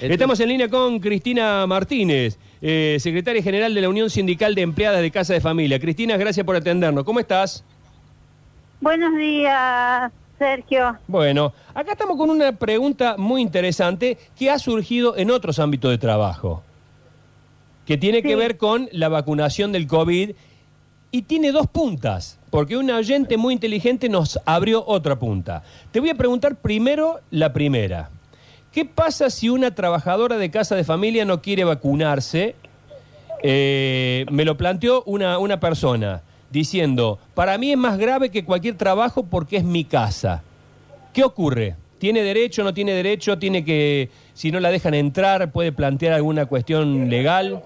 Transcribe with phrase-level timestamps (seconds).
[0.00, 5.00] Estamos en línea con Cristina Martínez, eh, secretaria general de la Unión Sindical de Empleadas
[5.00, 5.80] de Casa de Familia.
[5.80, 7.02] Cristina, gracias por atendernos.
[7.02, 7.64] ¿Cómo estás?
[8.82, 10.98] Buenos días, Sergio.
[11.08, 15.96] Bueno, acá estamos con una pregunta muy interesante que ha surgido en otros ámbitos de
[15.96, 16.62] trabajo,
[17.86, 20.32] que tiene que ver con la vacunación del COVID
[21.10, 25.62] y tiene dos puntas, porque un oyente muy inteligente nos abrió otra punta.
[25.90, 28.10] Te voy a preguntar primero la primera.
[28.76, 32.56] ¿Qué pasa si una trabajadora de casa de familia no quiere vacunarse?
[33.42, 38.74] Eh, me lo planteó una, una persona diciendo, para mí es más grave que cualquier
[38.74, 40.42] trabajo porque es mi casa.
[41.14, 41.76] ¿Qué ocurre?
[41.96, 43.38] ¿Tiene derecho, no tiene derecho?
[43.38, 47.62] ¿Tiene que, si no la dejan entrar, puede plantear alguna cuestión legal?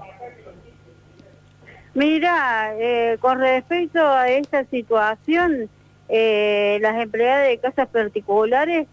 [1.93, 5.69] Mira, eh, con respecto a esta situación,
[6.09, 8.87] eh, las empleadas de casas particulares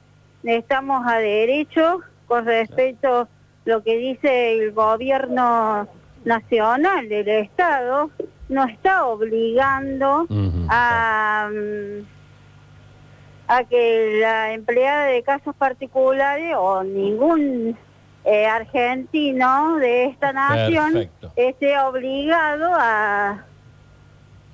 [0.44, 3.28] estamos a derecho con respecto a
[3.66, 5.88] lo que dice el gobierno
[6.24, 8.10] nacional del Estado,
[8.50, 10.26] no está obligando
[10.70, 12.06] a, mm,
[13.48, 17.78] a que la empleada de casas particulares o ningún
[18.24, 21.32] eh, argentino de esta nación Perfecto.
[21.36, 23.46] esté obligado a,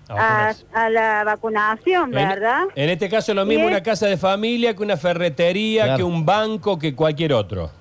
[0.09, 2.63] A la vacunación, ¿verdad?
[2.75, 5.97] En, este caso lo mismo una casa de familia que una ferretería, Claro.
[5.97, 7.71] que un banco, que cualquier otro.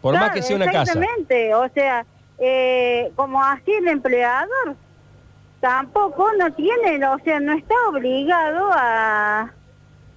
[0.00, 0.92] Por más que sea una casa.
[0.92, 2.04] Exactamente, o sea,
[2.38, 4.76] eh, como así el empleador
[5.60, 9.52] tampoco no tiene, o sea, no está obligado a,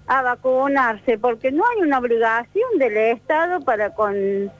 [0.07, 4.51] a vacunarse, porque no hay una obligación del Estado para con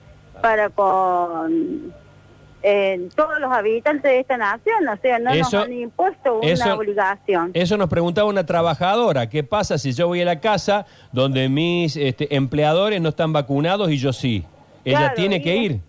[0.42, 1.94] para con
[2.66, 6.48] eh, todos los habitantes de esta nación, o sea, no Eso- nos han impuesto una
[6.48, 7.50] eso- obligación.
[7.52, 9.28] Eso nos preguntaba una trabajadora.
[9.28, 13.90] ¿Qué pasa si yo voy a la casa donde mis este, empleadores no están vacunados
[13.90, 14.44] y yo sí?
[14.84, 15.80] Ella Claro, tiene que ir.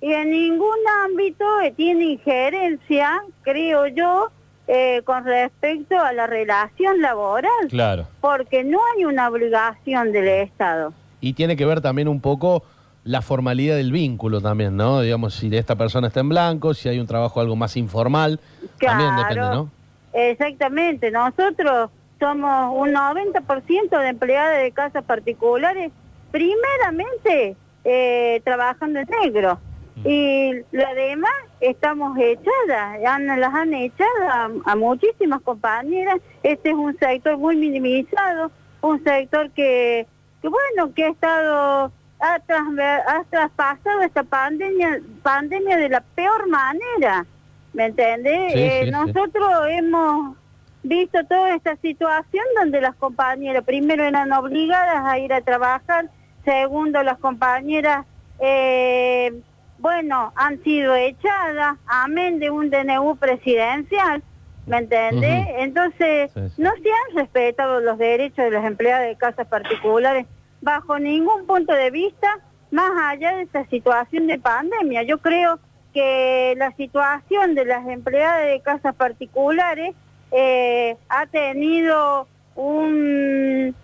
[0.00, 4.30] Y en ningún ámbito eh, tiene injerencia, creo yo,
[4.68, 8.06] eh, con respecto a la relación laboral, Claro.
[8.20, 10.92] porque no hay una obligación del Estado.
[11.20, 12.62] Y tiene que ver también un poco
[13.08, 15.00] la formalidad del vínculo también, ¿no?
[15.00, 18.38] Digamos, si esta persona está en blanco, si hay un trabajo algo más informal,
[18.78, 19.70] también depende, ¿no?
[20.12, 25.90] Exactamente, nosotros somos un 90% de empleadas de casas particulares,
[26.30, 29.58] primeramente eh, trabajando en negro.
[30.04, 36.20] Y la demás estamos echadas, han- las han echado a, a muchísimas compañeras.
[36.44, 40.06] Este es un sector muy minimizado, un sector que,
[40.40, 47.26] que bueno, que ha estado, ha, traspasado esta pandemia, pandemia de la peor manera.
[47.72, 48.52] ¿Me entiendes?
[48.52, 48.90] Sí, Eh, sí, sí.
[48.90, 50.36] nosotros hemos
[50.82, 56.08] visto toda esta situación donde las compañeras primero eran obligadas a ir a trabajar,
[56.44, 58.06] segundo las compañeras,
[58.40, 59.40] eh,
[59.78, 64.22] bueno, han sido echadas, amén de un DNU presidencial,
[64.66, 65.46] ¿me entendés?
[65.58, 70.26] Entonces, no se han respetado los derechos de las empleadas de casas particulares
[70.68, 72.28] bajo ningún punto de vista,
[72.70, 75.02] más allá de esta situación de pandemia.
[75.02, 75.58] Yo creo
[75.94, 79.94] que la situación de las empleadas de casas particulares
[80.30, 83.74] eh, ha tenido un,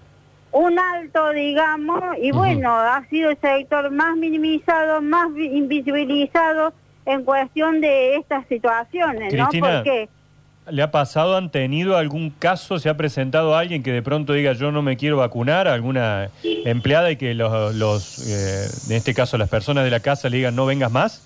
[0.53, 6.75] un alto, digamos, y bueno, ha sido el sector más minimizado, más vi- invisibilizado
[7.07, 9.49] en cuestión de estas situaciones, ¿no?
[9.49, 10.09] Cristina, Porque
[10.67, 14.55] ¿Le ha pasado, han tenido algún caso, se ha presentado alguien que de pronto diga
[14.55, 19.37] yo no me quiero vacunar, alguna empleada y que los, los eh, en este caso
[19.37, 21.23] las personas de la casa le digan no vengas más?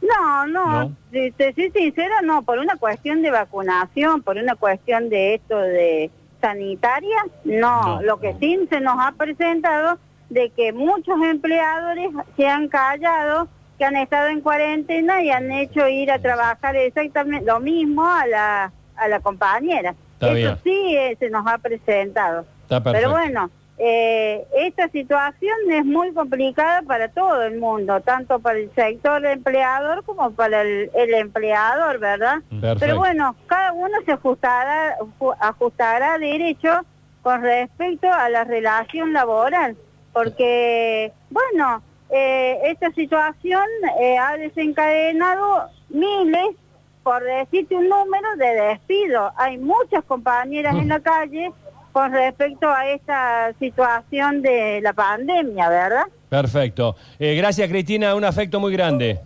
[0.00, 0.92] No, no, ¿No?
[1.12, 5.56] si te soy sincera, no, por una cuestión de vacunación, por una cuestión de esto
[5.58, 7.82] de sanitaria, no.
[7.82, 8.02] No.
[8.02, 9.98] Lo que sí se nos ha presentado
[10.30, 15.86] de que muchos empleadores se han callado, que han estado en cuarentena y han hecho
[15.88, 19.94] ir a trabajar exactamente lo mismo a la, a la compañera.
[20.14, 20.58] Está Eso bien.
[20.64, 22.44] sí eh, se nos ha presentado.
[22.64, 22.92] Está perfecto.
[22.92, 28.70] Pero bueno, eh, esta situación es muy complicada para todo el mundo, tanto para el
[28.74, 32.38] sector empleador como para el, el empleador, ¿verdad?
[32.50, 32.78] Perfecto.
[32.80, 36.80] Pero bueno, cada uno se ajustará, ju- ajustará derecho
[37.22, 39.76] con respecto a la relación laboral,
[40.12, 43.64] porque, bueno, eh, esta situación
[44.00, 46.56] eh, ha desencadenado miles,
[47.02, 49.32] por decirte un número, de despido.
[49.36, 51.52] Hay muchas compañeras en la calle
[51.92, 56.04] con respecto a esta situación de la pandemia, ¿verdad?
[56.28, 56.96] Perfecto.
[57.18, 58.14] Eh, gracias, Cristina.
[58.14, 59.20] Un afecto muy grande.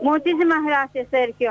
[0.00, 1.50] Muchísimas gracias, Sergio.